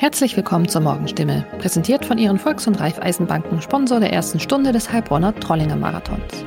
Herzlich 0.00 0.34
willkommen 0.34 0.66
zur 0.66 0.80
Morgenstimme, 0.80 1.44
präsentiert 1.58 2.06
von 2.06 2.16
Ihren 2.16 2.38
Volks- 2.38 2.66
und 2.66 2.80
Raiffeisenbanken, 2.80 3.60
Sponsor 3.60 4.00
der 4.00 4.14
ersten 4.14 4.40
Stunde 4.40 4.72
des 4.72 4.90
Heilbronner 4.90 5.38
Trollinger 5.38 5.76
Marathons. 5.76 6.42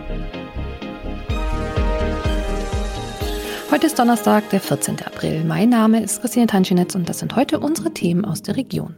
Heute 3.69 3.85
ist 3.85 3.99
Donnerstag, 3.99 4.49
der 4.49 4.59
14. 4.59 5.03
April. 5.05 5.43
Mein 5.43 5.69
Name 5.69 6.01
ist 6.01 6.21
Christine 6.21 6.47
Tanschinetz 6.47 6.95
und 6.95 7.07
das 7.07 7.19
sind 7.19 7.35
heute 7.35 7.59
unsere 7.59 7.93
Themen 7.93 8.25
aus 8.25 8.41
der 8.41 8.57
Region. 8.57 8.95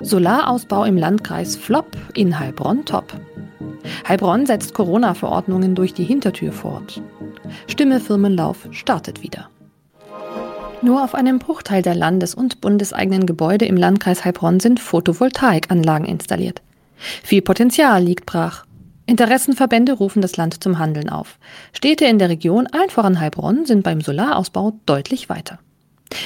Solarausbau 0.00 0.84
im 0.84 0.96
Landkreis 0.96 1.54
Flop, 1.54 1.94
in 2.14 2.40
Heilbronn 2.40 2.86
top. 2.86 3.12
Heilbronn 4.08 4.46
setzt 4.46 4.72
Corona-Verordnungen 4.72 5.74
durch 5.74 5.92
die 5.92 6.04
Hintertür 6.04 6.52
fort. 6.52 7.02
Stimme 7.66 8.00
Firmenlauf 8.00 8.66
startet 8.70 9.22
wieder. 9.22 9.50
Nur 10.84 11.02
auf 11.02 11.14
einem 11.14 11.38
Bruchteil 11.38 11.80
der 11.80 11.94
landes- 11.94 12.34
und 12.34 12.60
bundeseigenen 12.60 13.24
Gebäude 13.24 13.64
im 13.64 13.78
Landkreis 13.78 14.22
Heilbronn 14.22 14.60
sind 14.60 14.80
Photovoltaikanlagen 14.80 16.06
installiert. 16.06 16.60
Viel 17.22 17.40
Potenzial 17.40 18.04
liegt 18.04 18.26
brach. 18.26 18.66
Interessenverbände 19.06 19.94
rufen 19.94 20.20
das 20.20 20.36
Land 20.36 20.62
zum 20.62 20.78
Handeln 20.78 21.08
auf. 21.08 21.38
Städte 21.72 22.04
in 22.04 22.18
der 22.18 22.28
Region, 22.28 22.66
allen 22.66 22.90
voran 22.90 23.18
Heilbronn, 23.18 23.64
sind 23.64 23.82
beim 23.82 24.02
Solarausbau 24.02 24.74
deutlich 24.84 25.30
weiter. 25.30 25.58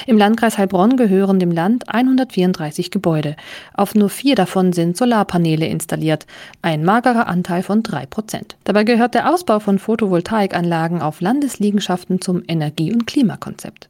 Im 0.07 0.17
Landkreis 0.17 0.57
Heilbronn 0.57 0.97
gehören 0.97 1.39
dem 1.39 1.51
Land 1.51 1.87
134 1.87 2.91
Gebäude. 2.91 3.37
Auf 3.73 3.95
nur 3.95 4.09
vier 4.09 4.35
davon 4.35 4.73
sind 4.73 4.97
Solarpaneele 4.97 5.67
installiert, 5.67 6.25
ein 6.61 6.83
magerer 6.83 7.27
Anteil 7.27 7.63
von 7.63 7.81
drei 7.81 8.05
Prozent. 8.05 8.57
Dabei 8.65 8.83
gehört 8.83 9.13
der 9.13 9.33
Ausbau 9.33 9.61
von 9.61 9.79
Photovoltaikanlagen 9.79 11.01
auf 11.01 11.21
Landesliegenschaften 11.21 12.19
zum 12.19 12.43
Energie- 12.45 12.91
und 12.91 13.07
Klimakonzept. 13.07 13.89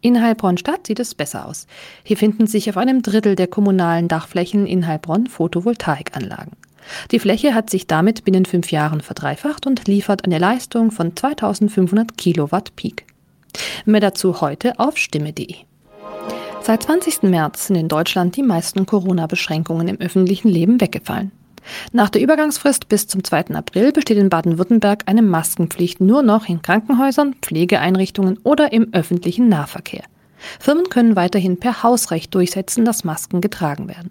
In 0.00 0.22
Heilbronn-Stadt 0.22 0.86
sieht 0.86 1.00
es 1.00 1.14
besser 1.14 1.46
aus. 1.46 1.66
Hier 2.04 2.16
finden 2.16 2.46
sich 2.46 2.70
auf 2.70 2.76
einem 2.76 3.02
Drittel 3.02 3.34
der 3.34 3.48
kommunalen 3.48 4.06
Dachflächen 4.06 4.66
in 4.66 4.86
Heilbronn 4.86 5.26
Photovoltaikanlagen. 5.26 6.52
Die 7.10 7.18
Fläche 7.18 7.54
hat 7.54 7.68
sich 7.68 7.86
damit 7.86 8.24
binnen 8.24 8.46
fünf 8.46 8.70
Jahren 8.70 9.00
verdreifacht 9.00 9.66
und 9.66 9.88
liefert 9.88 10.24
eine 10.24 10.38
Leistung 10.38 10.90
von 10.90 11.16
2500 11.16 12.16
Kilowatt 12.16 12.76
Peak. 12.76 13.06
Mehr 13.84 14.00
dazu 14.00 14.40
heute 14.40 14.78
auf 14.78 14.96
stimme.de. 14.96 15.54
Seit 16.62 16.82
20. 16.82 17.24
März 17.24 17.66
sind 17.66 17.76
in 17.76 17.88
Deutschland 17.88 18.36
die 18.36 18.42
meisten 18.42 18.86
Corona-Beschränkungen 18.86 19.88
im 19.88 20.00
öffentlichen 20.00 20.48
Leben 20.48 20.80
weggefallen. 20.80 21.32
Nach 21.92 22.08
der 22.10 22.22
Übergangsfrist 22.22 22.88
bis 22.88 23.06
zum 23.06 23.24
2. 23.24 23.54
April 23.54 23.92
besteht 23.92 24.18
in 24.18 24.28
Baden-Württemberg 24.28 25.02
eine 25.06 25.22
Maskenpflicht 25.22 26.00
nur 26.00 26.22
noch 26.22 26.48
in 26.48 26.62
Krankenhäusern, 26.62 27.34
Pflegeeinrichtungen 27.42 28.38
oder 28.44 28.72
im 28.72 28.92
öffentlichen 28.92 29.48
Nahverkehr. 29.48 30.04
Firmen 30.60 30.88
können 30.88 31.16
weiterhin 31.16 31.58
per 31.58 31.82
Hausrecht 31.82 32.34
durchsetzen, 32.34 32.84
dass 32.84 33.04
Masken 33.04 33.40
getragen 33.40 33.88
werden. 33.88 34.10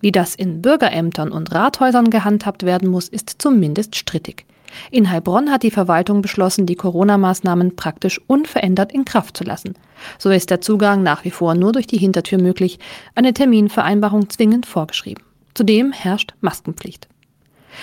Wie 0.00 0.12
das 0.12 0.34
in 0.34 0.62
Bürgerämtern 0.62 1.32
und 1.32 1.52
Rathäusern 1.52 2.10
gehandhabt 2.10 2.64
werden 2.64 2.88
muss, 2.88 3.08
ist 3.08 3.36
zumindest 3.38 3.96
strittig. 3.96 4.46
In 4.90 5.10
Heilbronn 5.10 5.50
hat 5.50 5.62
die 5.62 5.70
Verwaltung 5.70 6.22
beschlossen, 6.22 6.66
die 6.66 6.74
Corona-Maßnahmen 6.74 7.76
praktisch 7.76 8.20
unverändert 8.26 8.92
in 8.92 9.04
Kraft 9.04 9.36
zu 9.36 9.44
lassen. 9.44 9.74
So 10.18 10.30
ist 10.30 10.50
der 10.50 10.60
Zugang 10.60 11.02
nach 11.02 11.24
wie 11.24 11.30
vor 11.30 11.54
nur 11.54 11.72
durch 11.72 11.86
die 11.86 11.98
Hintertür 11.98 12.40
möglich, 12.40 12.78
eine 13.14 13.32
Terminvereinbarung 13.32 14.30
zwingend 14.30 14.66
vorgeschrieben. 14.66 15.22
Zudem 15.54 15.92
herrscht 15.92 16.34
Maskenpflicht. 16.40 17.08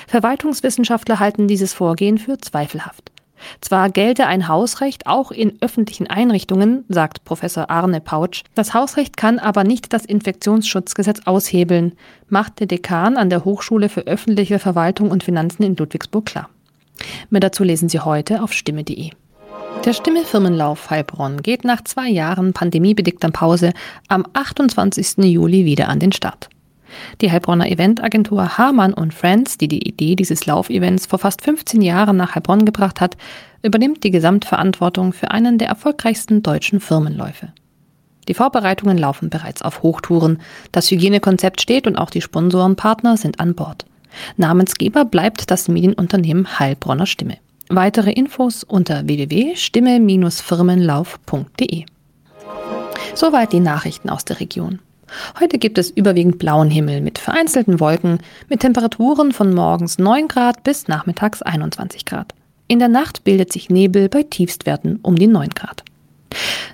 Verwaltungswissenschaftler 0.08 1.20
halten 1.20 1.48
dieses 1.48 1.74
Vorgehen 1.74 2.18
für 2.18 2.38
zweifelhaft. 2.38 3.12
Zwar 3.60 3.90
gelte 3.90 4.28
ein 4.28 4.48
Hausrecht 4.48 5.08
auch 5.08 5.32
in 5.32 5.58
öffentlichen 5.62 6.08
Einrichtungen, 6.08 6.86
sagt 6.90 7.24
Professor 7.26 7.70
Arne 7.70 8.00
Pautsch, 8.00 8.44
das 8.56 8.74
Hausrecht 8.74 9.18
kann 9.18 9.40
aber 9.40 9.64
nicht 9.64 9.94
das 9.94 10.06
Infektionsschutzgesetz 10.06 11.22
aushebeln, 11.26 11.94
macht 12.30 12.60
der 12.60 12.68
Dekan 12.68 13.18
an 13.18 13.30
der 13.30 13.44
Hochschule 13.44 13.90
für 13.90 14.02
öffentliche 14.02 14.60
Verwaltung 14.60 15.10
und 15.10 15.24
Finanzen 15.24 15.64
in 15.64 15.76
Ludwigsburg 15.76 16.26
klar. 16.26 16.50
Mehr 17.30 17.42
dazu 17.42 17.64
lesen 17.64 17.90
Sie 17.90 18.00
heute 18.00 18.44
auf 18.44 18.54
stimme.de. 18.54 19.10
Der 19.86 19.94
Stimme 19.94 20.24
Firmenlauf 20.24 20.92
Heilbronn 20.92 21.42
geht 21.42 21.64
nach 21.64 21.84
zwei 21.84 22.08
Jahren 22.08 22.54
pandemiebedingter 22.54 23.32
Pause 23.32 23.74
am 24.08 24.28
28. 24.34 25.18
Juli 25.24 25.66
wieder 25.66 25.90
an 25.90 26.00
den 26.00 26.12
Start. 26.12 26.50
Die 27.22 27.32
Heilbronner 27.32 27.70
Eventagentur 27.70 28.58
Hamann 28.58 28.94
und 28.94 29.14
Friends, 29.14 29.58
die 29.58 29.68
die 29.68 29.88
Idee 29.88 30.16
dieses 30.16 30.46
Laufevents 30.46 31.06
vor 31.06 31.20
fast 31.20 31.42
15 31.42 31.82
Jahren 31.82 32.18
nach 32.18 32.36
Heilbronn 32.36 32.66
gebracht 32.66 33.02
hat, 33.02 33.18
übernimmt 33.64 34.04
die 34.04 34.12
Gesamtverantwortung 34.12 35.14
für 35.14 35.32
einen 35.32 35.58
der 35.58 35.70
erfolgreichsten 35.70 36.44
deutschen 36.44 36.80
Firmenläufe. 36.80 37.50
Die 38.28 38.34
Vorbereitungen 38.34 38.98
laufen 38.98 39.30
bereits 39.30 39.62
auf 39.62 39.84
Hochtouren, 39.84 40.40
das 40.72 40.90
Hygienekonzept 40.92 41.62
steht 41.62 41.88
und 41.88 41.98
auch 41.98 42.10
die 42.10 42.22
Sponsorenpartner 42.22 43.18
sind 43.18 43.40
an 43.40 43.56
Bord. 43.56 43.86
Namensgeber 44.38 45.06
bleibt 45.06 45.52
das 45.52 45.68
Medienunternehmen 45.68 46.60
Heilbronner 46.60 47.06
Stimme. 47.06 47.38
Weitere 47.70 48.12
Infos 48.12 48.64
unter 48.64 49.06
www.stimme-firmenlauf.de. 49.08 51.86
Soweit 53.16 53.54
die 53.54 53.60
Nachrichten 53.60 54.10
aus 54.10 54.26
der 54.26 54.40
Region. 54.40 54.80
Heute 55.40 55.58
gibt 55.58 55.78
es 55.78 55.90
überwiegend 55.90 56.40
blauen 56.40 56.70
Himmel 56.70 57.02
mit 57.02 57.20
vereinzelten 57.20 57.80
Wolken, 57.80 58.20
mit 58.50 58.62
Temperaturen 58.62 59.32
von 59.32 59.54
morgens 59.54 59.98
9 59.98 60.28
Grad 60.28 60.64
bis 60.64 60.88
nachmittags 60.88 61.42
21 61.42 62.06
Grad. 62.06 62.34
In 62.68 62.80
der 62.80 62.88
Nacht 62.88 63.24
bildet 63.24 63.52
sich 63.52 63.70
Nebel 63.70 64.10
bei 64.10 64.24
Tiefstwerten 64.24 65.00
um 65.02 65.16
die 65.16 65.28
9 65.28 65.50
Grad. 65.50 65.84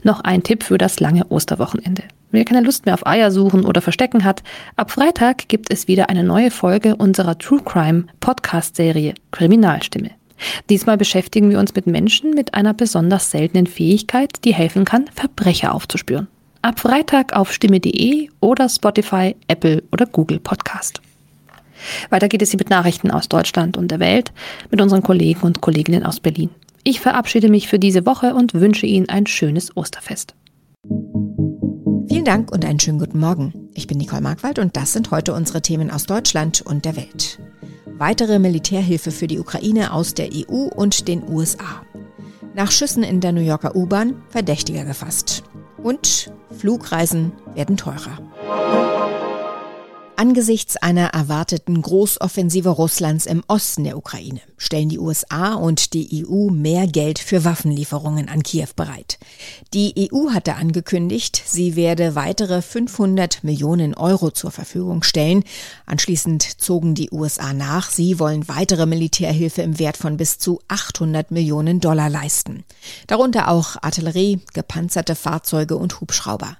Noch 0.04 0.22
ein 0.22 0.44
Tipp 0.44 0.64
für 0.64 0.78
das 0.78 1.00
lange 1.00 1.26
Osterwochenende. 1.30 2.04
Wer 2.30 2.46
keine 2.46 2.62
Lust 2.62 2.86
mehr 2.86 2.94
auf 2.94 3.08
Eier 3.08 3.32
suchen 3.32 3.66
oder 3.66 3.82
verstecken 3.82 4.24
hat, 4.24 4.44
ab 4.76 4.92
Freitag 4.92 5.48
gibt 5.48 5.72
es 5.72 5.88
wieder 5.88 6.10
eine 6.10 6.24
neue 6.24 6.52
Folge 6.52 6.96
unserer 6.96 7.38
True 7.38 7.62
Crime 7.64 8.06
Podcast 8.20 8.76
Serie 8.76 9.16
Kriminalstimme. 9.32 10.12
Diesmal 10.70 10.98
beschäftigen 10.98 11.50
wir 11.50 11.60
uns 11.60 11.74
mit 11.74 11.88
Menschen 11.88 12.32
mit 12.32 12.54
einer 12.54 12.74
besonders 12.74 13.32
seltenen 13.32 13.66
Fähigkeit, 13.66 14.44
die 14.44 14.54
helfen 14.54 14.86
kann, 14.86 15.06
Verbrecher 15.16 15.74
aufzuspüren. 15.74 16.28
Ab 16.62 16.80
Freitag 16.80 17.34
auf 17.34 17.54
stimme.de 17.54 18.30
oder 18.40 18.68
Spotify, 18.68 19.36
Apple 19.48 19.84
oder 19.92 20.06
Google 20.06 20.40
Podcast. 20.40 21.02
Weiter 22.10 22.28
geht 22.28 22.42
es 22.42 22.50
hier 22.52 22.60
mit 22.60 22.70
Nachrichten 22.70 23.12
aus 23.12 23.30
Deutschland 23.30 23.78
und 23.78 23.90
der 23.92 24.00
Welt 24.00 24.32
mit 24.72 24.82
unseren 24.82 25.04
Kollegen 25.04 25.42
und 25.42 25.62
Kolleginnen 25.62 26.04
aus 26.04 26.20
Berlin. 26.20 26.50
Ich 26.84 27.00
verabschiede 27.00 27.50
mich 27.50 27.68
für 27.68 27.80
diese 27.80 28.06
Woche 28.06 28.34
und 28.34 28.54
wünsche 28.54 28.86
Ihnen 28.86 29.10
ein 29.10 29.28
schönes 29.28 29.76
Osterfest. 29.78 30.34
Vielen 32.08 32.26
Dank 32.26 32.52
und 32.52 32.66
einen 32.66 32.80
schönen 32.80 33.00
guten 33.00 33.20
Morgen. 33.20 33.70
Ich 33.76 33.86
bin 33.86 33.98
Nicole 34.00 34.22
Markwald 34.22 34.58
und 34.58 34.76
das 34.76 34.94
sind 34.94 35.12
heute 35.12 35.34
unsere 35.34 35.62
Themen 35.62 35.92
aus 35.92 36.06
Deutschland 36.06 36.62
und 36.62 36.86
der 36.86 36.96
Welt. 36.96 37.40
Weitere 37.98 38.40
Militärhilfe 38.40 39.12
für 39.12 39.28
die 39.28 39.40
Ukraine 39.40 39.94
aus 39.94 40.14
der 40.14 40.30
EU 40.32 40.68
und 40.76 41.08
den 41.08 41.28
USA. 41.30 41.84
Nach 42.56 42.72
Schüssen 42.72 43.04
in 43.04 43.22
der 43.22 43.34
New 43.34 43.42
Yorker 43.42 43.76
U-Bahn 43.76 44.16
Verdächtiger 44.30 44.84
gefasst. 44.86 45.44
Und 45.78 46.32
Flugreisen 46.58 47.32
werden 47.54 47.78
teurer. 47.78 48.18
Angesichts 50.20 50.78
einer 50.78 51.10
erwarteten 51.10 51.80
Großoffensive 51.80 52.70
Russlands 52.70 53.28
im 53.28 53.44
Osten 53.48 53.84
der 53.84 53.98
Ukraine 53.98 54.42
stellen 54.58 54.90
die 54.90 54.98
USA 54.98 55.54
und 55.54 55.94
die 55.94 56.26
EU 56.26 56.50
mehr 56.50 56.88
Geld 56.88 57.20
für 57.20 57.46
Waffenlieferungen 57.46 58.28
an 58.28 58.42
Kiew 58.42 58.70
bereit. 58.76 59.20
Die 59.76 60.10
EU 60.12 60.32
hatte 60.32 60.56
angekündigt, 60.56 61.40
sie 61.46 61.76
werde 61.76 62.16
weitere 62.16 62.64
500 62.64 63.44
Millionen 63.44 63.94
Euro 63.94 64.32
zur 64.32 64.50
Verfügung 64.50 65.04
stellen. 65.04 65.44
Anschließend 65.86 66.42
zogen 66.60 66.96
die 66.96 67.12
USA 67.12 67.54
nach. 67.54 67.92
Sie 67.92 68.18
wollen 68.18 68.48
weitere 68.48 68.88
Militärhilfe 68.88 69.62
im 69.62 69.78
Wert 69.78 69.98
von 69.98 70.18
bis 70.18 70.40
zu 70.40 70.60
800 70.68 71.30
Millionen 71.30 71.80
Dollar 71.80 72.10
leisten. 72.10 72.64
Darunter 73.06 73.50
auch 73.50 73.76
Artillerie, 73.84 74.42
gepanzerte 74.56 75.14
Fahrzeuge 75.14 75.78
und 75.78 76.02
Hubschrauber. 76.02 76.58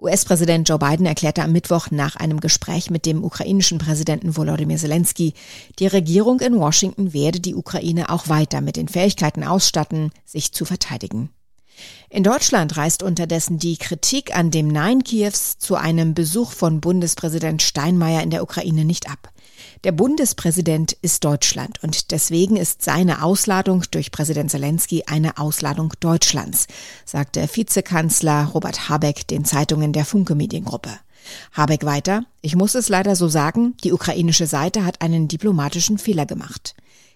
US-Präsident 0.00 0.68
Joe 0.68 0.78
Biden 0.78 1.06
erklärte 1.06 1.42
am 1.42 1.50
Mittwoch 1.50 1.90
nach 1.90 2.14
einem 2.14 2.38
Gespräch 2.38 2.88
mit 2.88 3.04
dem 3.04 3.24
ukrainischen 3.24 3.78
Präsidenten 3.78 4.36
Volodymyr 4.36 4.76
Zelensky, 4.76 5.34
die 5.80 5.88
Regierung 5.88 6.38
in 6.38 6.56
Washington 6.56 7.12
werde 7.12 7.40
die 7.40 7.56
Ukraine 7.56 8.08
auch 8.08 8.28
weiter 8.28 8.60
mit 8.60 8.76
den 8.76 8.86
Fähigkeiten 8.86 9.42
ausstatten, 9.42 10.12
sich 10.24 10.52
zu 10.52 10.64
verteidigen. 10.64 11.30
In 12.10 12.22
Deutschland 12.22 12.76
reißt 12.76 13.02
unterdessen 13.02 13.58
die 13.58 13.76
Kritik 13.76 14.36
an 14.36 14.52
dem 14.52 14.68
Nein 14.68 15.02
Kiews 15.02 15.58
zu 15.58 15.74
einem 15.74 16.14
Besuch 16.14 16.52
von 16.52 16.80
Bundespräsident 16.80 17.62
Steinmeier 17.62 18.22
in 18.22 18.30
der 18.30 18.42
Ukraine 18.42 18.84
nicht 18.84 19.10
ab. 19.10 19.30
Der 19.84 19.92
Bundespräsident 19.92 20.92
ist 21.02 21.24
Deutschland 21.24 21.82
und 21.82 22.10
deswegen 22.10 22.56
ist 22.56 22.82
seine 22.82 23.22
Ausladung 23.22 23.84
durch 23.90 24.10
Präsident 24.10 24.50
Zelensky 24.50 25.04
eine 25.06 25.38
Ausladung 25.38 25.92
Deutschlands, 26.00 26.66
sagte 27.04 27.48
Vizekanzler 27.52 28.50
Robert 28.54 28.88
Habeck 28.88 29.26
den 29.28 29.44
Zeitungen 29.44 29.92
der 29.92 30.04
Funke 30.04 30.34
Mediengruppe. 30.34 30.90
Habeck 31.52 31.84
weiter, 31.84 32.24
ich 32.40 32.56
muss 32.56 32.74
es 32.74 32.88
leider 32.88 33.16
so 33.16 33.28
sagen, 33.28 33.76
die 33.84 33.92
ukrainische 33.92 34.46
Seite 34.46 34.84
hat 34.84 35.02
einen 35.02 35.28
diplomatischen 35.28 35.98
Fehler 35.98 36.26
gemacht. 36.26 36.74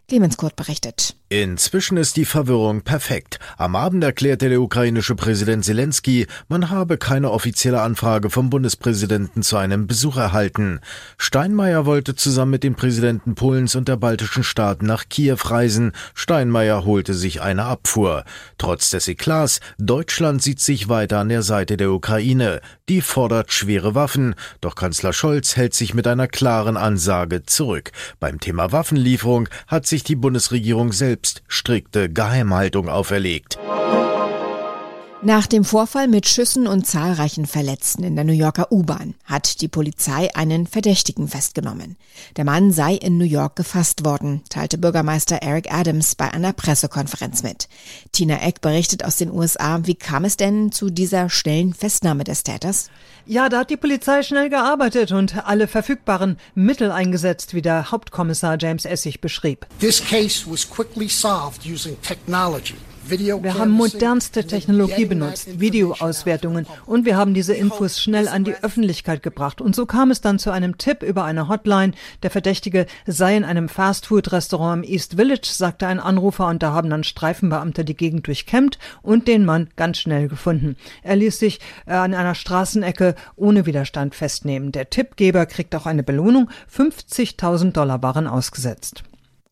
Clemens 0.09 0.37
Kurt 0.37 0.57
berichtet. 0.57 1.17
Inzwischen 1.35 1.97
ist 1.97 2.19
die 2.19 2.27
Verwirrung 2.27 2.83
perfekt. 2.83 3.39
Am 3.57 3.75
Abend 3.75 4.05
erklärte 4.05 4.51
der 4.51 4.61
ukrainische 4.61 5.15
Präsident 5.15 5.65
Zelensky, 5.65 6.27
man 6.49 6.69
habe 6.69 6.99
keine 6.99 7.31
offizielle 7.31 7.81
Anfrage 7.81 8.29
vom 8.29 8.51
Bundespräsidenten 8.51 9.43
zu 9.43 9.57
einem 9.57 9.87
Besuch 9.87 10.19
erhalten. 10.19 10.81
Steinmeier 11.17 11.87
wollte 11.87 12.15
zusammen 12.15 12.51
mit 12.51 12.65
den 12.65 12.75
Präsidenten 12.75 13.35
Polens 13.35 13.75
und 13.77 13.89
der 13.89 13.97
baltischen 13.97 14.45
Staaten 14.45 14.85
nach 14.85 15.09
Kiew 15.09 15.39
reisen. 15.43 15.93
Steinmeier 16.13 16.85
holte 16.85 17.15
sich 17.15 17.41
eine 17.41 17.65
Abfuhr. 17.65 18.25
Trotz 18.59 18.91
des 18.91 19.09
Eklats, 19.09 19.61
Deutschland 19.79 20.43
sieht 20.43 20.61
sich 20.61 20.91
weiter 20.91 21.19
an 21.19 21.31
der 21.31 21.41
Seite 21.41 21.79
der 21.79 21.93
Ukraine. 21.93 22.61
Die 22.93 23.01
fordert 23.01 23.55
schwere 23.55 23.95
Waffen, 23.95 24.35
doch 24.61 24.75
Kanzler 24.75 25.15
Scholz 25.15 25.57
hält 25.57 25.73
sich 25.73 25.95
mit 25.95 26.07
einer 26.07 26.29
klaren 26.29 26.77
Ansage 26.77 27.43
zurück. 27.43 27.91
Beim 28.21 28.39
Thema 28.39 28.71
Waffenlieferung 28.71 29.49
hat 29.67 29.87
sich 29.87 30.05
die 30.05 30.15
Bundesregierung 30.15 30.93
selbst 30.93 31.23
selbst 31.23 31.43
strikte 31.49 32.11
Geheimhaltung 32.11 32.91
auferlegt. 32.91 33.59
Nach 35.25 35.47
dem 35.47 35.63
Vorfall 35.63 36.09
mit 36.09 36.27
Schüssen 36.27 36.67
und 36.67 36.85
zahlreichen 36.85 37.47
Verletzten 37.47 38.03
in 38.03 38.17
der 38.17 38.25
New 38.25 38.33
Yorker 38.33 38.73
U-Bahn 38.73 39.15
hat 39.23 39.61
die 39.61 39.69
Polizei 39.69 40.35
einen 40.35 40.67
Verdächtigen 40.67 41.29
festgenommen. 41.29 41.97
Der 42.37 42.45
Mann 42.45 42.73
sei 42.73 42.95
in 42.95 43.19
New 43.19 43.25
York 43.25 43.55
gefasst 43.55 44.05
worden, 44.05 44.43
teilte 44.49 44.79
Bürgermeister 44.79 45.37
Eric 45.37 45.73
Adams 45.73 46.17
bei 46.17 46.33
einer 46.33 46.53
Pressekonferenz 46.53 47.45
mit. 47.45 47.69
Tina 48.11 48.43
Eck 48.43 48.63
berichtet 48.63 49.05
aus 49.05 49.15
den 49.15 49.31
USA, 49.31 49.79
wie 49.85 49.95
kam 49.95 50.25
es 50.25 50.37
denn 50.37 50.73
zu 50.73 50.91
dieser 50.91 51.31
schnellen 51.31 51.73
Festnahme 51.73 52.25
des 52.25 52.43
Täters? 52.43 52.91
Ja, 53.25 53.49
da 53.49 53.61
hat 53.61 53.71
die 53.71 53.77
Polizei 53.77 54.25
schnell 54.25 54.51
gearbeitet 54.51 55.13
und 55.13 55.47
alle 55.47 55.69
verfügbaren 55.69 56.37
Mittel 56.57 56.91
eingesetzt, 56.91 57.55
wie 57.55 57.63
der 57.63 57.93
Hauptkommissar 57.93 58.57
James 58.61 58.85
Essig 58.85 59.21
beschrieb. 59.21 59.69
This 59.79 60.05
case 60.05 60.51
was 60.51 60.69
quickly 60.69 61.09
solved 61.09 61.65
using 61.65 61.97
technology. 62.03 62.75
Wir 63.09 63.59
haben 63.59 63.71
modernste 63.71 64.47
Technologie 64.47 65.05
benutzt, 65.05 65.61
Videoauswertungen 65.61 66.67
und 66.87 67.05
wir 67.05 67.17
haben 67.17 67.35
diese 67.35 67.55
Infos 67.55 68.01
schnell 68.01 68.29
an 68.29 68.45
die 68.45 68.55
Öffentlichkeit 68.55 69.23
gebracht. 69.23 69.61
Und 69.61 69.75
so 69.75 69.87
kam 69.87 70.11
es 70.11 70.21
dann 70.21 70.39
zu 70.39 70.51
einem 70.51 70.79
Tipp 70.79 71.03
über 71.03 71.25
eine 71.25 71.49
Hotline. 71.49 71.93
Der 72.23 72.31
Verdächtige 72.31 72.87
sei 73.07 73.37
in 73.37 73.45
einem 73.45 73.69
Fastfood-Restaurant 73.69 74.85
im 74.85 74.91
East 74.91 75.15
Village, 75.15 75.49
sagte 75.53 75.87
ein 75.87 76.01
Anrufer 76.01 76.47
und 76.47 76.63
da 76.63 76.73
haben 76.73 76.91
dann 76.91 77.05
Streifenbeamte 77.05 77.85
die 77.85 77.97
Gegend 77.97 78.27
durchkämmt 78.27 78.79
und 79.03 79.29
den 79.29 79.45
Mann 79.45 79.69
ganz 79.77 79.99
schnell 79.99 80.29
gefunden. 80.29 80.77
Er 81.03 81.17
ließ 81.17 81.39
sich 81.39 81.61
äh, 81.87 81.93
an 81.93 82.15
einer 82.15 82.35
Straßenecke 82.35 83.15
ohne 83.37 83.67
Widerstand 83.67 84.15
festnehmen. 84.15 84.73
Der 84.73 84.91
Tippgeber 84.91 85.47
kriegt 85.47 85.75
auch 85.75 85.87
eine 85.87 86.03
Belohnung. 86.03 86.51
50.000 86.75 87.73
Dollar 87.73 88.03
waren 88.03 88.27
ausgesetzt. 88.27 89.03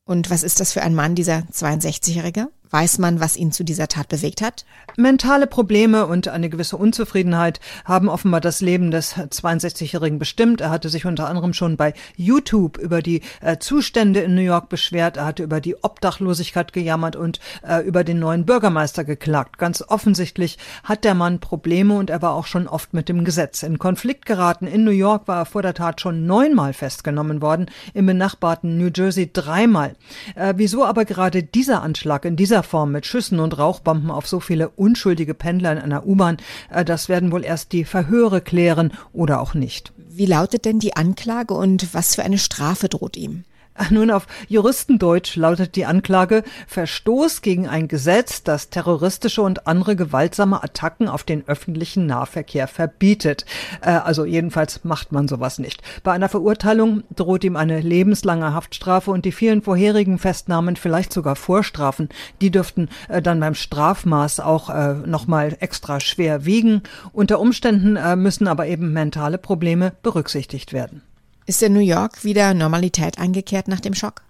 Und 0.05 0.31
was 0.31 0.43
ist 0.43 0.61
das 0.61 0.73
für 0.73 0.83
ein 0.83 0.95
Mann, 0.95 1.15
dieser 1.15 1.45
62-Jährige? 1.53 2.49
Weiß 2.71 2.99
man, 2.99 3.19
was 3.19 3.37
ihn 3.37 3.51
zu 3.51 3.65
dieser 3.65 3.89
Tat 3.89 4.09
bewegt 4.09 4.43
hat? 4.43 4.65
Mentale 4.97 5.49
Probleme 5.49 6.07
und 6.07 6.29
eine 6.29 6.49
gewisse 6.49 6.77
Unzufriedenheit 6.77 7.59
haben 7.85 8.09
offenbar 8.09 8.41
das 8.41 8.61
Leben 8.61 8.93
des 8.93 9.17
62-Jährigen 9.17 10.21
bestimmt. 10.21 10.61
Er 10.61 10.71
hatte 10.71 10.89
sich 10.89 11.05
unter 11.05 11.29
anderem 11.29 11.53
schon 11.53 11.77
bei 11.77 11.95
YouTube 12.17 12.79
über 12.79 13.03
die 13.03 13.23
äh, 13.41 13.59
Zustände 13.59 14.21
in 14.21 14.37
New 14.37 14.41
York 14.41 14.69
beschwert. 14.69 15.17
Er 15.17 15.25
hatte 15.25 15.43
über 15.43 15.61
die 15.61 15.83
Obdachlosigkeit 15.83 16.73
gejammert 16.73 17.17
und 17.17 17.41
äh, 17.67 17.85
über 17.85 18.05
den 18.05 18.21
neuen 18.21 18.47
Bürgermeister 18.47 19.03
geklagt. 19.03 19.59
Ganz 19.59 19.83
offensichtlich 19.89 20.57
hat 20.85 21.03
der 21.03 21.15
Mann 21.15 21.41
Probleme 21.41 21.95
und 21.97 22.09
er 22.09 22.23
war 22.23 22.35
auch 22.35 22.47
schon 22.47 22.69
oft 22.69 22.95
mit 22.95 23.09
dem 23.09 23.25
Gesetz 23.25 23.65
in 23.65 23.81
Konflikt 23.81 24.27
geraten. 24.27 24.69
In 24.69 24.85
New 24.85 24.93
York 24.93 25.27
war 25.27 25.39
er 25.39 25.47
vor 25.47 25.63
der 25.63 25.75
Tat 25.75 26.01
schon 26.01 26.25
neunmal 26.25 26.73
festgenommen 26.73 27.43
worden, 27.43 27.67
im 27.95 28.07
benachbarten 28.07 28.79
New 28.79 28.91
Jersey 28.95 29.33
dreimal. 29.33 29.95
Äh, 30.37 30.55
wieso 30.57 30.85
aber 30.85 31.05
gerade 31.05 31.43
dieser 31.43 31.83
Anschlag 31.83 32.25
in 32.25 32.37
dieser 32.37 32.60
Form 32.63 32.93
mit 32.93 33.07
Schüssen 33.07 33.41
und 33.41 33.59
Rauchbomben 33.59 34.11
auf 34.11 34.27
so 34.27 34.41
viele 34.41 34.69
unschuldige 34.69 35.35
Pendler 35.35 35.73
in 35.73 35.79
einer 35.79 36.07
U-Bahn, 36.07 36.39
äh, 36.71 36.85
das 36.85 37.09
werden 37.09 37.33
wohl 37.33 37.45
erst 37.45 37.73
die 37.73 37.85
Verhöre 37.85 38.41
klären 38.41 38.93
oder 39.13 39.41
auch 39.41 39.55
nicht. 39.55 39.93
Wie 39.97 40.27
lautet 40.27 40.65
denn 40.65 40.79
die 40.79 40.97
Anklage 40.97 41.55
und 41.55 41.95
was 41.95 42.15
für 42.15 42.23
eine 42.23 42.39
Strafe 42.39 42.89
droht 42.89 43.17
ihm? 43.17 43.45
Nun, 43.91 44.11
auf 44.11 44.27
Juristendeutsch 44.49 45.37
lautet 45.37 45.77
die 45.77 45.87
Anklage 45.87 46.43
Verstoß 46.67 47.43
gegen 47.43 47.67
ein 47.67 47.89
Gesetz, 47.89 48.43
das 48.43 48.69
terroristische 48.69 49.43
und 49.43 49.67
andere 49.67 49.97
gewaltsame 49.97 50.63
Attacken 50.63 51.09
auf 51.09 51.25
den 51.25 51.47
öffentlichen 51.49 52.07
Nahverkehr 52.07 52.69
verbietet. 52.69 53.47
Äh, 53.81 53.91
also 53.91 54.25
jedenfalls 54.25 54.85
macht 54.85 55.13
man 55.13 55.29
sowas 55.29 55.59
nicht. 55.59 55.83
Bei 56.03 56.13
einer 56.13 56.29
Verurteilung 56.29 57.05
droht 57.15 57.45
ihm 57.45 57.57
eine 57.57 57.81
lebenslange 57.81 58.53
Haftstrafe 58.53 59.11
und 59.11 59.25
die 59.25 59.33
vielen 59.33 59.63
vorherigen 59.63 60.19
Festnahmen, 60.19 60.77
vielleicht 60.77 61.13
sogar 61.13 61.37
Vorstrafen, 61.37 62.09
die 62.41 62.51
dürften 62.51 62.89
äh, 63.09 63.23
dann 63.23 63.41
beim 63.41 63.55
Strafmaß 63.55 64.41
auch 64.41 64.69
äh, 64.71 64.95
nochmal 64.95 65.57
extra 65.61 66.01
schwer 66.01 66.45
wiegen. 66.45 66.83
Unter 67.13 67.41
Umständen 67.41 67.97
äh, 67.97 68.17
müssen 68.17 68.47
aber 68.47 68.67
eben 68.67 68.93
mentale 68.93 69.39
Probleme 69.39 69.93
berücksichtigt 70.03 70.73
werden. 70.73 71.03
Ist 71.51 71.65
in 71.65 71.73
New 71.73 71.81
York 71.81 72.23
wieder 72.23 72.55
Normalität 72.55 73.19
eingekehrt 73.19 73.67
nach 73.67 73.81
dem 73.81 73.93
Schock? 73.93 74.23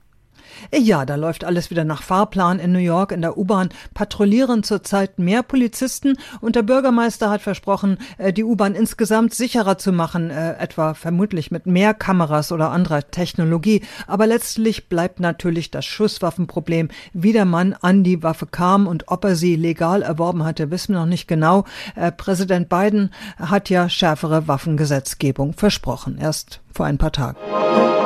Ja, 0.72 1.04
da 1.04 1.16
läuft 1.16 1.44
alles 1.44 1.70
wieder 1.70 1.84
nach 1.84 2.02
Fahrplan 2.02 2.58
in 2.58 2.72
New 2.72 2.78
York. 2.78 3.12
In 3.12 3.22
der 3.22 3.36
U-Bahn 3.36 3.70
patrouillieren 3.94 4.62
zurzeit 4.62 5.18
mehr 5.18 5.42
Polizisten 5.42 6.16
und 6.40 6.56
der 6.56 6.62
Bürgermeister 6.62 7.30
hat 7.30 7.42
versprochen, 7.42 7.98
äh, 8.18 8.32
die 8.32 8.44
U-Bahn 8.44 8.74
insgesamt 8.74 9.34
sicherer 9.34 9.78
zu 9.78 9.92
machen, 9.92 10.30
äh, 10.30 10.54
etwa 10.58 10.94
vermutlich 10.94 11.50
mit 11.50 11.66
mehr 11.66 11.94
Kameras 11.94 12.52
oder 12.52 12.70
anderer 12.70 13.10
Technologie. 13.10 13.82
Aber 14.06 14.26
letztlich 14.26 14.88
bleibt 14.88 15.20
natürlich 15.20 15.70
das 15.70 15.84
Schusswaffenproblem. 15.84 16.88
Wie 17.12 17.32
der 17.32 17.44
Mann 17.44 17.74
an 17.80 18.04
die 18.04 18.22
Waffe 18.22 18.46
kam 18.46 18.86
und 18.86 19.08
ob 19.08 19.24
er 19.24 19.36
sie 19.36 19.56
legal 19.56 20.02
erworben 20.02 20.44
hatte, 20.44 20.70
wissen 20.70 20.94
wir 20.94 21.00
noch 21.00 21.06
nicht 21.06 21.28
genau. 21.28 21.64
Äh, 21.96 22.12
Präsident 22.12 22.68
Biden 22.68 23.10
hat 23.38 23.70
ja 23.70 23.88
schärfere 23.88 24.48
Waffengesetzgebung 24.48 25.54
versprochen, 25.54 26.18
erst 26.18 26.60
vor 26.72 26.86
ein 26.86 26.98
paar 26.98 27.12
Tagen. 27.12 27.99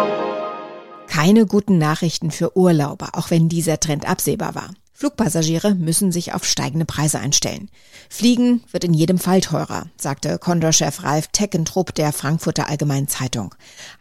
Keine 1.15 1.47
guten 1.47 1.79
Nachrichten 1.79 2.33
für 2.33 2.57
Urlauber, 2.57 3.11
auch 3.13 3.31
wenn 3.31 3.49
dieser 3.49 3.79
Trend 3.79 4.05
absehbar 4.05 4.57
war. 4.57 4.71
Flugpassagiere 4.95 5.77
müssen 5.77 6.11
sich 6.11 6.35
auf 6.35 6.45
steigende 6.45 6.87
Preise 6.87 7.21
einstellen. 7.21 7.71
Fliegen 8.11 8.65
wird 8.73 8.83
in 8.83 8.93
jedem 8.93 9.19
Fall 9.19 9.41
teurer, 9.41 9.87
sagte 9.97 10.41
Condor-Chef 10.41 11.05
Ralf 11.05 11.29
Teckentrupp 11.29 11.95
der 11.95 12.13
Frankfurter 12.13 12.69
Allgemeinen 12.69 13.07
Zeitung. 13.07 13.55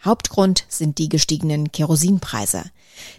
Hauptgrund 0.03 0.65
sind 0.69 0.97
die 0.97 1.07
gestiegenen 1.07 1.71
Kerosinpreise. 1.71 2.63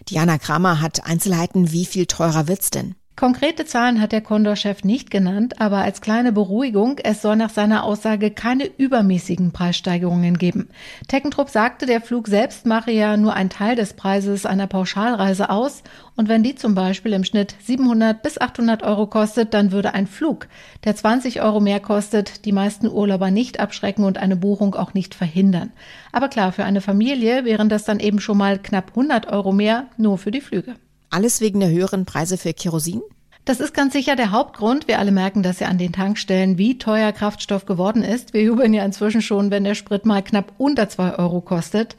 Diana 0.09 0.39
Kramer 0.39 0.81
hat 0.81 1.05
Einzelheiten, 1.05 1.71
wie 1.71 1.85
viel 1.85 2.05
teurer 2.05 2.49
wird's 2.49 2.71
denn? 2.71 2.95
Konkrete 3.17 3.65
Zahlen 3.65 4.01
hat 4.01 4.11
der 4.11 4.19
Condor-Chef 4.19 4.83
nicht 4.83 5.09
genannt, 5.09 5.61
aber 5.61 5.77
als 5.77 6.01
kleine 6.01 6.33
Beruhigung, 6.33 6.99
es 7.01 7.21
soll 7.21 7.37
nach 7.37 7.49
seiner 7.49 7.85
Aussage 7.85 8.29
keine 8.29 8.65
übermäßigen 8.65 9.53
Preissteigerungen 9.53 10.37
geben. 10.37 10.67
Teckentrupp 11.07 11.49
sagte, 11.49 11.85
der 11.85 12.01
Flug 12.01 12.27
selbst 12.27 12.65
mache 12.65 12.91
ja 12.91 13.15
nur 13.15 13.33
einen 13.33 13.49
Teil 13.49 13.77
des 13.77 13.93
Preises 13.93 14.45
einer 14.45 14.67
Pauschalreise 14.67 15.49
aus 15.49 15.81
und 16.17 16.27
wenn 16.27 16.43
die 16.43 16.55
zum 16.55 16.75
Beispiel 16.75 17.13
im 17.13 17.23
Schnitt 17.23 17.55
700 17.63 18.21
bis 18.21 18.37
800 18.37 18.83
Euro 18.83 19.07
kostet, 19.07 19.53
dann 19.53 19.71
würde 19.71 19.93
ein 19.93 20.07
Flug, 20.07 20.49
der 20.83 20.97
20 20.97 21.41
Euro 21.41 21.61
mehr 21.61 21.79
kostet, 21.79 22.43
die 22.43 22.51
meisten 22.51 22.89
Urlauber 22.89 23.31
nicht 23.31 23.61
abschrecken 23.61 24.03
und 24.03 24.17
eine 24.17 24.35
Buchung 24.35 24.75
auch 24.75 24.93
nicht 24.93 25.15
verhindern. 25.15 25.71
Aber 26.11 26.27
klar, 26.27 26.51
für 26.51 26.65
eine 26.65 26.81
Familie 26.81 27.45
wären 27.45 27.69
das 27.69 27.85
dann 27.85 28.01
eben 28.01 28.19
schon 28.19 28.37
mal 28.37 28.59
knapp 28.59 28.89
100 28.89 29.27
Euro 29.27 29.53
mehr 29.53 29.85
nur 29.95 30.17
für 30.17 30.31
die 30.31 30.41
Flüge. 30.41 30.75
Alles 31.15 31.39
wegen 31.39 31.61
der 31.61 31.69
höheren 31.69 32.03
Preise 32.05 32.37
für 32.37 32.53
Kerosin? 32.53 33.01
Das 33.45 33.59
ist 33.59 33.75
ganz 33.75 33.93
sicher 33.93 34.15
der 34.15 34.31
Hauptgrund. 34.31 34.87
Wir 34.87 34.97
alle 34.97 35.11
merken 35.11 35.43
das 35.43 35.59
ja 35.59 35.67
an 35.67 35.77
den 35.77 35.93
Tankstellen, 35.93 36.57
wie 36.57 36.79
teuer 36.79 37.11
Kraftstoff 37.11 37.67
geworden 37.67 38.01
ist. 38.01 38.33
Wir 38.33 38.41
jubeln 38.41 38.73
ja 38.73 38.83
inzwischen 38.83 39.21
schon, 39.21 39.51
wenn 39.51 39.63
der 39.63 39.75
Sprit 39.75 40.03
mal 40.03 40.23
knapp 40.23 40.51
unter 40.57 40.89
zwei 40.89 41.13
Euro 41.19 41.41
kostet. 41.41 41.95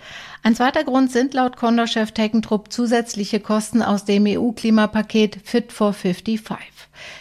Ein 0.47 0.55
zweiter 0.55 0.85
Grund 0.85 1.11
sind 1.11 1.35
laut 1.35 1.57
Condor-Chef 1.57 2.13
Teckentrupp 2.13 2.73
zusätzliche 2.73 3.41
Kosten 3.41 3.83
aus 3.83 4.05
dem 4.05 4.27
EU-Klimapaket 4.29 5.41
Fit 5.43 5.73
for 5.73 5.93
55. 5.93 6.57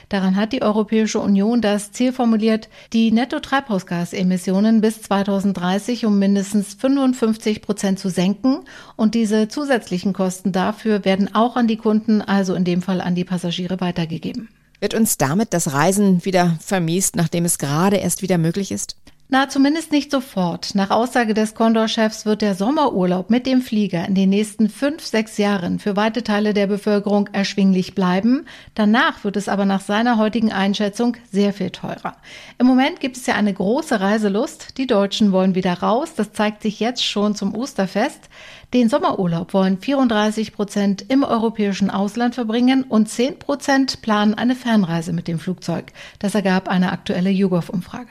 Daran 0.10 0.36
hat 0.36 0.54
die 0.54 0.62
Europäische 0.62 1.20
Union 1.20 1.60
das 1.60 1.92
Ziel 1.92 2.14
formuliert, 2.14 2.70
die 2.94 3.12
Netto-Treibhausgasemissionen 3.12 4.80
bis 4.80 5.02
2030 5.02 6.06
um 6.06 6.20
mindestens 6.20 6.76
55 6.76 7.64
Prozent 7.64 7.98
zu 7.98 8.10
senken. 8.10 8.60
Und 8.96 9.16
diese 9.16 9.48
zusätzlichen 9.48 10.14
Kosten 10.14 10.52
dafür 10.52 11.04
werden 11.04 11.34
auch 11.34 11.56
an 11.56 11.68
die 11.68 11.78
Kunden, 11.78 12.22
also 12.22 12.54
in 12.54 12.64
dem 12.64 12.84
Fall 12.84 13.02
an 13.02 13.16
die 13.16 13.26
Passagiere, 13.26 13.82
weitergegeben. 13.82 14.50
Wird 14.80 14.94
uns 14.94 15.18
damit 15.18 15.52
das 15.52 15.74
Reisen 15.74 16.24
wieder 16.26 16.60
vermiest, 16.62 17.16
nachdem 17.16 17.46
es 17.46 17.58
gerade 17.58 17.96
erst 17.96 18.22
wieder 18.22 18.38
möglich 18.38 18.72
ist? 18.72 18.98
Na, 19.28 19.50
zumindest 19.50 19.92
nicht 19.92 20.12
sofort. 20.12 20.76
Nach 20.76 20.92
Aussage 20.92 21.34
des 21.34 21.56
Condor-Chefs 21.56 22.28
wird 22.28 22.44
der 22.44 22.54
Sommerurlaub 22.54 23.32
mit 23.32 23.48
dem 23.48 23.64
Flieger 23.64 24.08
in 24.08 24.14
den 24.14 24.30
nächsten 24.30 24.70
fünf, 24.70 25.04
sechs 25.04 25.40
Jahren 25.40 25.80
für 25.80 25.96
weite 25.96 26.22
Teile 26.22 26.54
der 26.54 26.68
Bevölkerung 26.68 27.28
erschwinglich 27.34 27.96
bleiben. 27.96 28.46
Danach 28.76 29.24
wird 29.24 29.36
es 29.36 29.50
aber 29.50 29.66
nach 29.66 29.82
seiner 29.82 30.20
heutigen 30.20 30.52
Einschätzung 30.52 31.18
sehr 31.32 31.54
viel 31.54 31.72
teurer. 31.72 32.16
Im 32.60 32.68
Moment 32.68 33.00
gibt 33.00 33.18
es 33.18 33.26
ja 33.26 33.34
eine 33.34 33.52
große 33.52 34.00
Reiselust. 34.00 34.78
Die 34.78 34.86
Deutschen 34.86 35.32
wollen 35.32 35.56
wieder 35.56 35.74
raus. 35.74 36.14
Das 36.16 36.32
zeigt 36.32 36.62
sich 36.62 36.80
jetzt 36.80 37.04
schon 37.04 37.34
zum 37.34 37.56
Osterfest. 37.56 38.30
Den 38.76 38.90
Sommerurlaub 38.90 39.54
wollen 39.54 39.78
34 39.80 40.52
Prozent 40.52 41.06
im 41.08 41.24
europäischen 41.24 41.90
Ausland 41.90 42.36
verbringen 42.36 42.84
und 42.84 43.08
10 43.08 43.40
Prozent 43.40 44.02
planen 44.02 44.34
eine 44.34 44.54
Fernreise 44.54 45.14
mit 45.14 45.30
dem 45.30 45.40
Flugzeug. 45.40 45.94
Das 46.20 46.36
ergab 46.36 46.68
eine 46.68 46.92
aktuelle 46.92 47.30
YouGov-Umfrage. 47.30 48.10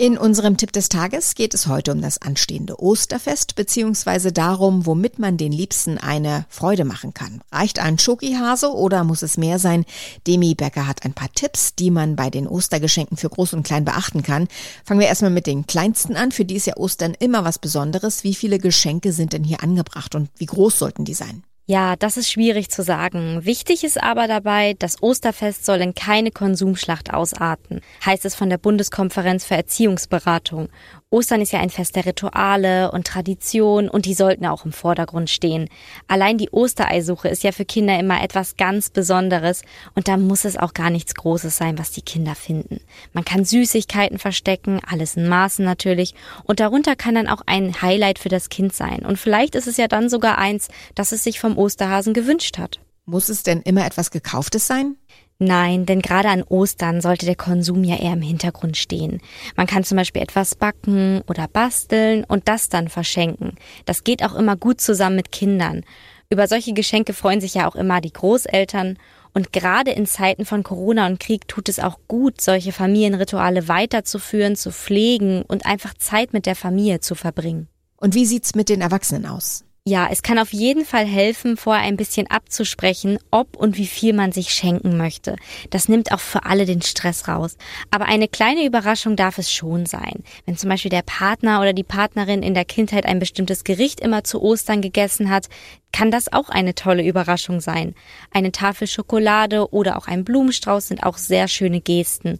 In 0.00 0.16
unserem 0.16 0.56
Tipp 0.56 0.72
des 0.72 0.88
Tages 0.88 1.34
geht 1.34 1.52
es 1.52 1.66
heute 1.66 1.92
um 1.92 2.00
das 2.00 2.22
anstehende 2.22 2.80
Osterfest 2.80 3.54
beziehungsweise 3.54 4.32
darum, 4.32 4.86
womit 4.86 5.18
man 5.18 5.36
den 5.36 5.52
Liebsten 5.52 5.98
eine 5.98 6.46
Freude 6.48 6.86
machen 6.86 7.12
kann. 7.12 7.42
Reicht 7.52 7.80
ein 7.80 7.98
Schokihase 7.98 8.72
oder 8.72 9.04
muss 9.04 9.20
es 9.20 9.36
mehr 9.36 9.58
sein? 9.58 9.84
Demi 10.26 10.54
Becker 10.54 10.86
hat 10.86 11.04
ein 11.04 11.12
paar 11.12 11.30
Tipps, 11.34 11.74
die 11.74 11.90
man 11.90 12.16
bei 12.16 12.30
den 12.30 12.46
Ostergeschenken 12.46 13.18
für 13.18 13.28
Groß 13.28 13.52
und 13.52 13.62
Klein 13.62 13.84
beachten 13.84 14.22
kann. 14.22 14.48
Fangen 14.86 15.00
wir 15.00 15.06
erstmal 15.06 15.32
mit 15.32 15.46
den 15.46 15.66
Kleinsten 15.66 16.16
an. 16.16 16.32
Für 16.32 16.46
die 16.46 16.56
ist 16.56 16.66
ja 16.66 16.78
Ostern 16.78 17.14
immer 17.18 17.44
was 17.44 17.58
Besonderes. 17.58 18.24
Wie 18.24 18.34
viele 18.34 18.58
Geschenke 18.58 19.12
sind 19.12 19.34
denn 19.34 19.44
hier 19.44 19.62
angebracht 19.62 20.14
und 20.14 20.30
wie 20.38 20.46
groß 20.46 20.78
sollten 20.78 21.04
die 21.04 21.12
sein? 21.12 21.42
Ja, 21.70 21.94
das 21.94 22.16
ist 22.16 22.28
schwierig 22.28 22.68
zu 22.68 22.82
sagen. 22.82 23.44
Wichtig 23.44 23.84
ist 23.84 24.02
aber 24.02 24.26
dabei, 24.26 24.74
das 24.80 25.04
Osterfest 25.04 25.64
soll 25.64 25.76
in 25.76 25.94
keine 25.94 26.32
Konsumschlacht 26.32 27.14
ausarten, 27.14 27.80
heißt 28.04 28.24
es 28.24 28.34
von 28.34 28.50
der 28.50 28.58
Bundeskonferenz 28.58 29.44
für 29.44 29.54
Erziehungsberatung. 29.54 30.68
Ostern 31.12 31.40
ist 31.40 31.50
ja 31.50 31.58
ein 31.58 31.70
Fest 31.70 31.96
der 31.96 32.06
Rituale 32.06 32.92
und 32.92 33.04
Tradition 33.04 33.88
und 33.88 34.06
die 34.06 34.14
sollten 34.14 34.46
auch 34.46 34.64
im 34.64 34.72
Vordergrund 34.72 35.28
stehen. 35.28 35.68
Allein 36.06 36.38
die 36.38 36.50
Ostereisuche 36.50 37.28
ist 37.28 37.42
ja 37.42 37.50
für 37.50 37.64
Kinder 37.64 37.98
immer 37.98 38.22
etwas 38.22 38.56
ganz 38.56 38.90
Besonderes 38.90 39.62
und 39.96 40.06
da 40.06 40.16
muss 40.16 40.44
es 40.44 40.56
auch 40.56 40.72
gar 40.72 40.88
nichts 40.88 41.16
Großes 41.16 41.56
sein, 41.56 41.78
was 41.78 41.90
die 41.90 42.02
Kinder 42.02 42.36
finden. 42.36 42.80
Man 43.12 43.24
kann 43.24 43.44
Süßigkeiten 43.44 44.20
verstecken, 44.20 44.80
alles 44.88 45.16
in 45.16 45.28
Maßen 45.28 45.64
natürlich 45.64 46.14
und 46.44 46.60
darunter 46.60 46.94
kann 46.94 47.16
dann 47.16 47.28
auch 47.28 47.42
ein 47.44 47.82
Highlight 47.82 48.20
für 48.20 48.28
das 48.28 48.48
Kind 48.48 48.72
sein 48.72 49.00
und 49.04 49.18
vielleicht 49.18 49.56
ist 49.56 49.66
es 49.66 49.78
ja 49.78 49.88
dann 49.88 50.08
sogar 50.08 50.38
eins, 50.38 50.68
das 50.94 51.10
es 51.10 51.24
sich 51.24 51.40
vom 51.40 51.58
Osterhasen 51.58 52.14
gewünscht 52.14 52.56
hat. 52.56 52.78
Muss 53.04 53.28
es 53.28 53.42
denn 53.42 53.62
immer 53.62 53.84
etwas 53.84 54.12
Gekauftes 54.12 54.68
sein? 54.68 54.94
Nein, 55.42 55.86
denn 55.86 56.02
gerade 56.02 56.28
an 56.28 56.42
Ostern 56.42 57.00
sollte 57.00 57.24
der 57.24 57.34
Konsum 57.34 57.82
ja 57.82 57.96
eher 57.96 58.12
im 58.12 58.20
Hintergrund 58.20 58.76
stehen. 58.76 59.22
Man 59.56 59.66
kann 59.66 59.84
zum 59.84 59.96
Beispiel 59.96 60.20
etwas 60.20 60.54
backen 60.54 61.22
oder 61.28 61.48
basteln 61.48 62.24
und 62.24 62.46
das 62.46 62.68
dann 62.68 62.88
verschenken. 62.88 63.54
Das 63.86 64.04
geht 64.04 64.22
auch 64.22 64.34
immer 64.34 64.56
gut 64.56 64.82
zusammen 64.82 65.16
mit 65.16 65.32
Kindern. 65.32 65.82
Über 66.28 66.46
solche 66.46 66.74
Geschenke 66.74 67.14
freuen 67.14 67.40
sich 67.40 67.54
ja 67.54 67.66
auch 67.66 67.74
immer 67.74 68.02
die 68.02 68.12
Großeltern. 68.12 68.98
Und 69.32 69.52
gerade 69.54 69.92
in 69.92 70.04
Zeiten 70.04 70.44
von 70.44 70.62
Corona 70.62 71.06
und 71.06 71.18
Krieg 71.18 71.48
tut 71.48 71.70
es 71.70 71.78
auch 71.78 72.00
gut, 72.06 72.42
solche 72.42 72.72
Familienrituale 72.72 73.66
weiterzuführen, 73.66 74.56
zu 74.56 74.70
pflegen 74.70 75.40
und 75.42 75.64
einfach 75.64 75.94
Zeit 75.94 76.34
mit 76.34 76.44
der 76.44 76.56
Familie 76.56 77.00
zu 77.00 77.14
verbringen. 77.14 77.68
Und 77.96 78.14
wie 78.14 78.26
sieht's 78.26 78.54
mit 78.54 78.68
den 78.68 78.82
Erwachsenen 78.82 79.24
aus? 79.24 79.64
Ja, 79.86 80.08
es 80.10 80.22
kann 80.22 80.38
auf 80.38 80.52
jeden 80.52 80.84
Fall 80.84 81.06
helfen, 81.06 81.56
vorher 81.56 81.82
ein 81.82 81.96
bisschen 81.96 82.26
abzusprechen, 82.26 83.18
ob 83.30 83.56
und 83.56 83.78
wie 83.78 83.86
viel 83.86 84.12
man 84.12 84.30
sich 84.30 84.50
schenken 84.50 84.98
möchte. 84.98 85.36
Das 85.70 85.88
nimmt 85.88 86.12
auch 86.12 86.20
für 86.20 86.44
alle 86.44 86.66
den 86.66 86.82
Stress 86.82 87.28
raus. 87.28 87.56
Aber 87.90 88.04
eine 88.04 88.28
kleine 88.28 88.66
Überraschung 88.66 89.16
darf 89.16 89.38
es 89.38 89.50
schon 89.50 89.86
sein. 89.86 90.22
Wenn 90.44 90.58
zum 90.58 90.68
Beispiel 90.68 90.90
der 90.90 91.00
Partner 91.00 91.62
oder 91.62 91.72
die 91.72 91.82
Partnerin 91.82 92.42
in 92.42 92.52
der 92.52 92.66
Kindheit 92.66 93.06
ein 93.06 93.20
bestimmtes 93.20 93.64
Gericht 93.64 94.00
immer 94.00 94.22
zu 94.22 94.42
Ostern 94.42 94.82
gegessen 94.82 95.30
hat, 95.30 95.48
kann 95.92 96.10
das 96.10 96.30
auch 96.30 96.50
eine 96.50 96.74
tolle 96.74 97.02
Überraschung 97.02 97.60
sein. 97.60 97.94
Eine 98.30 98.52
Tafel 98.52 98.86
Schokolade 98.86 99.72
oder 99.72 99.96
auch 99.96 100.08
ein 100.08 100.24
Blumenstrauß 100.24 100.88
sind 100.88 101.04
auch 101.04 101.16
sehr 101.16 101.48
schöne 101.48 101.80
Gesten. 101.80 102.38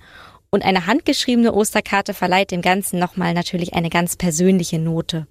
Und 0.51 0.63
eine 0.63 0.87
handgeschriebene 0.87 1.55
Osterkarte 1.55 2.13
verleiht 2.13 2.51
dem 2.51 2.61
Ganzen 2.61 2.99
nochmal 2.99 3.33
natürlich 3.33 3.73
eine 3.73 3.89
ganz 3.89 4.17
persönliche 4.17 4.79
Note. 4.79 5.27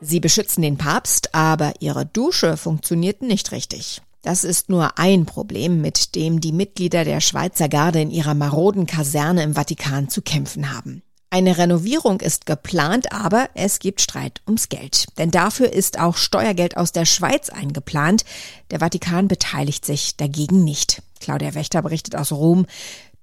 Sie 0.00 0.20
beschützen 0.20 0.62
den 0.62 0.76
Papst, 0.76 1.34
aber 1.34 1.72
ihre 1.80 2.04
Dusche 2.04 2.56
funktioniert 2.56 3.22
nicht 3.22 3.52
richtig. 3.52 4.02
Das 4.22 4.44
ist 4.44 4.68
nur 4.68 4.98
ein 4.98 5.24
Problem, 5.24 5.80
mit 5.80 6.14
dem 6.16 6.40
die 6.40 6.52
Mitglieder 6.52 7.04
der 7.04 7.20
Schweizer 7.20 7.68
Garde 7.68 8.00
in 8.00 8.10
ihrer 8.10 8.34
maroden 8.34 8.86
Kaserne 8.86 9.42
im 9.42 9.54
Vatikan 9.54 10.08
zu 10.08 10.20
kämpfen 10.20 10.76
haben. 10.76 11.02
Eine 11.30 11.58
Renovierung 11.58 12.20
ist 12.20 12.46
geplant, 12.46 13.12
aber 13.12 13.48
es 13.54 13.78
gibt 13.78 14.00
Streit 14.00 14.42
ums 14.46 14.68
Geld. 14.68 15.06
Denn 15.18 15.30
dafür 15.30 15.72
ist 15.72 15.98
auch 15.98 16.16
Steuergeld 16.16 16.76
aus 16.76 16.92
der 16.92 17.04
Schweiz 17.04 17.50
eingeplant. 17.50 18.24
Der 18.70 18.80
Vatikan 18.80 19.28
beteiligt 19.28 19.84
sich 19.84 20.16
dagegen 20.16 20.64
nicht. 20.64 21.02
Claudia 21.20 21.54
Wächter 21.54 21.82
berichtet 21.82 22.16
aus 22.16 22.32
Rom. 22.32 22.66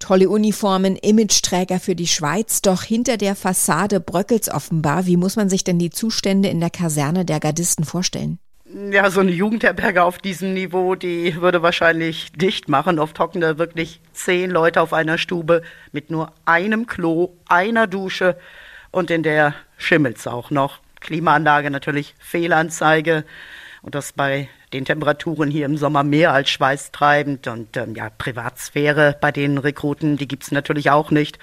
Tolle 0.04 0.30
Uniformen, 0.30 0.98
Imageträger 0.98 1.80
für 1.80 1.96
die 1.96 2.08
Schweiz, 2.08 2.62
doch 2.62 2.84
hinter 2.84 3.16
der 3.16 3.38
Fassade 3.38 4.02
bröckelt's 4.02 4.50
offenbar. 4.50 5.06
Wie 5.06 5.16
muss 5.16 5.38
man 5.38 5.48
sich 5.48 5.64
denn 5.64 5.80
die 5.80 5.92
Zustände 5.92 6.50
in 6.50 6.60
der 6.60 6.70
Kaserne 6.70 7.24
der 7.24 7.40
Gardisten 7.40 7.86
vorstellen? 7.86 8.38
Ja, 8.92 9.10
so 9.10 9.22
eine 9.22 9.32
Jugendherberge 9.32 10.04
auf 10.04 10.18
diesem 10.18 10.54
Niveau, 10.54 10.96
die 10.96 11.40
würde 11.40 11.62
wahrscheinlich 11.62 12.34
dicht 12.34 12.68
machen. 12.68 13.00
Oft 13.00 13.18
hocken 13.18 13.40
da 13.40 13.58
wirklich 13.58 14.02
zehn 14.12 14.52
Leute 14.52 14.82
auf 14.82 14.92
einer 14.92 15.18
Stube 15.18 15.62
mit 15.94 16.12
nur 16.12 16.34
einem 16.44 16.86
Klo, 16.86 17.38
einer 17.48 17.88
Dusche 17.88 18.36
und 18.92 19.10
in 19.10 19.24
der 19.24 19.56
schimmelt's 19.78 20.28
auch 20.28 20.52
noch. 20.52 20.80
Klimaanlage 21.00 21.72
natürlich 21.72 22.14
Fehlanzeige 22.20 23.24
und 23.84 23.94
das 23.94 24.14
bei 24.14 24.50
den 24.72 24.86
Temperaturen 24.86 25.52
hier 25.52 25.66
im 25.66 25.78
Sommer 25.78 26.04
mehr 26.04 26.34
als 26.34 26.50
schweißtreibend 26.50 27.48
und 27.48 27.78
ähm, 27.78 27.94
ja, 27.96 28.10
Privatsphäre 28.10 29.18
bei 29.22 29.32
den 29.32 29.60
Rekruten, 29.60 30.18
die 30.18 30.28
gibt's 30.28 30.52
natürlich 30.52 30.90
auch 30.90 31.12
nicht. 31.12 31.38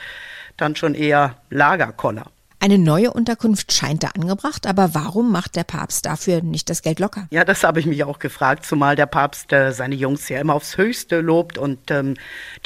Dann 0.56 0.75
schon 0.75 0.94
eher 0.94 1.37
Lagerkoller. 1.50 2.26
Eine 2.62 2.76
neue 2.76 3.11
Unterkunft 3.11 3.73
scheint 3.73 4.02
da 4.02 4.09
angebracht, 4.09 4.66
aber 4.66 4.94
warum 4.94 5.32
macht 5.32 5.56
der 5.56 5.64
Papst 5.64 6.04
dafür 6.04 6.42
nicht 6.42 6.68
das 6.68 6.82
Geld 6.82 7.00
locker? 7.00 7.26
Ja, 7.30 7.42
das 7.47 7.64
habe 7.64 7.80
ich 7.80 7.87
mich 7.87 8.04
auch 8.04 8.18
gefragt, 8.18 8.66
zumal 8.66 8.97
der 8.97 9.06
Papst 9.06 9.50
äh, 9.52 9.73
seine 9.73 9.94
Jungs 9.94 10.28
ja 10.28 10.38
immer 10.40 10.54
aufs 10.54 10.76
Höchste 10.76 11.23
lobt 11.23 11.56
und 11.56 11.90
ähm, 11.90 12.16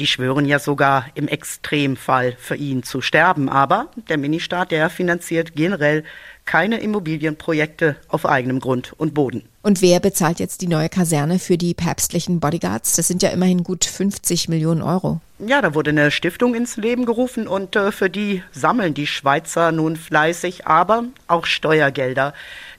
die 0.00 0.08
schwören 0.08 0.46
ja 0.46 0.58
sogar 0.58 1.06
im 1.14 1.28
Extremfall 1.28 2.34
für 2.38 2.56
ihn 2.56 2.82
zu 2.82 3.02
sterben. 3.02 3.48
Aber 3.48 3.88
der 4.08 4.18
Ministaat, 4.18 4.72
der 4.72 4.90
finanziert 4.90 5.54
generell 5.54 6.02
keine 6.44 6.80
Immobilienprojekte 6.80 7.94
auf 8.08 8.26
eigenem 8.26 8.58
Grund 8.58 8.94
und 8.94 9.14
Boden. 9.14 9.48
Und 9.64 9.80
wer 9.80 9.98
bezahlt 9.98 10.40
jetzt 10.40 10.60
die 10.60 10.68
neue 10.68 10.90
Kaserne 10.90 11.38
für 11.38 11.56
die 11.56 11.72
päpstlichen 11.72 12.38
Bodyguards? 12.38 12.96
Das 12.96 13.08
sind 13.08 13.22
ja 13.22 13.30
immerhin 13.30 13.64
gut 13.64 13.86
50 13.86 14.50
Millionen 14.50 14.82
Euro. 14.82 15.22
Ja, 15.38 15.62
da 15.62 15.74
wurde 15.74 15.88
eine 15.88 16.10
Stiftung 16.10 16.54
ins 16.54 16.76
Leben 16.76 17.06
gerufen 17.06 17.48
und 17.48 17.74
äh, 17.74 17.90
für 17.90 18.10
die 18.10 18.42
sammeln 18.52 18.92
die 18.92 19.06
Schweizer 19.06 19.72
nun 19.72 19.96
fleißig, 19.96 20.66
aber 20.66 21.04
auch 21.28 21.46
Steuergelder. 21.46 22.34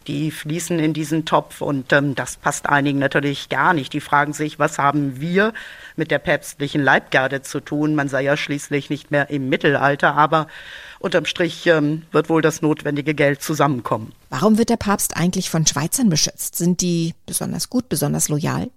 Die 0.05 0.29
fließen 0.29 0.77
in 0.77 0.93
diesen 0.93 1.25
Topf 1.25 1.61
und 1.61 1.91
ähm, 1.91 2.13
das 2.13 2.37
passt 2.37 2.69
einigen 2.69 2.99
natürlich 2.99 3.49
gar 3.49 3.73
nicht. 3.73 3.91
Die 3.91 3.99
fragen 3.99 4.33
sich, 4.33 4.59
was 4.59 4.77
haben 4.77 5.19
wir 5.19 5.53
mit 5.95 6.11
der 6.11 6.19
päpstlichen 6.19 6.83
Leibgarde 6.83 7.41
zu 7.41 7.61
tun? 7.61 7.95
Man 7.95 8.09
sei 8.09 8.21
ja 8.21 8.37
schließlich 8.37 8.91
nicht 8.91 9.09
mehr 9.09 9.31
im 9.31 9.49
Mittelalter, 9.49 10.13
aber 10.13 10.45
unterm 10.99 11.25
Strich 11.25 11.65
ähm, 11.65 12.03
wird 12.11 12.29
wohl 12.29 12.43
das 12.43 12.61
notwendige 12.61 13.15
Geld 13.15 13.41
zusammenkommen. 13.41 14.11
Warum 14.29 14.57
wird 14.57 14.69
der 14.69 14.77
Papst 14.77 15.15
eigentlich 15.17 15.49
von 15.49 15.65
Schweizern 15.65 16.09
beschützt? 16.09 16.55
Sind 16.55 16.81
die 16.81 17.13
besonders 17.25 17.69
gut, 17.69 17.89
besonders 17.89 18.29
loyal? 18.29 18.69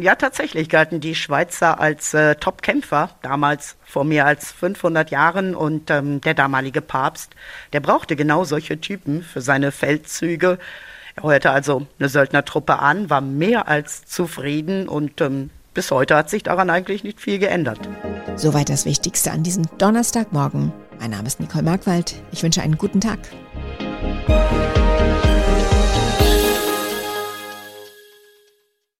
Ja, 0.00 0.14
tatsächlich 0.14 0.68
galten 0.68 1.00
die 1.00 1.14
Schweizer 1.14 1.80
als 1.80 2.12
äh, 2.12 2.34
Top-Kämpfer, 2.34 3.10
damals 3.22 3.76
vor 3.82 4.04
mehr 4.04 4.26
als 4.26 4.52
500 4.52 5.10
Jahren. 5.10 5.54
Und 5.54 5.90
ähm, 5.90 6.20
der 6.20 6.34
damalige 6.34 6.82
Papst, 6.82 7.30
der 7.72 7.80
brauchte 7.80 8.16
genau 8.16 8.44
solche 8.44 8.80
Typen 8.80 9.22
für 9.22 9.40
seine 9.40 9.72
Feldzüge. 9.72 10.58
Er 11.16 11.22
heuerte 11.22 11.50
also 11.50 11.86
eine 11.98 12.08
Söldnertruppe 12.08 12.78
an, 12.78 13.10
war 13.10 13.20
mehr 13.20 13.68
als 13.68 14.04
zufrieden 14.04 14.88
und 14.88 15.20
ähm, 15.20 15.50
bis 15.72 15.90
heute 15.90 16.16
hat 16.16 16.30
sich 16.30 16.42
daran 16.42 16.68
eigentlich 16.68 17.04
nicht 17.04 17.20
viel 17.20 17.38
geändert. 17.38 17.80
Soweit 18.36 18.68
das 18.68 18.84
Wichtigste 18.84 19.30
an 19.30 19.42
diesem 19.42 19.64
Donnerstagmorgen. 19.78 20.72
Mein 20.98 21.10
Name 21.10 21.26
ist 21.26 21.40
Nicole 21.40 21.64
Markwald. 21.64 22.16
Ich 22.32 22.42
wünsche 22.42 22.62
einen 22.62 22.76
guten 22.76 23.00
Tag. 23.00 23.18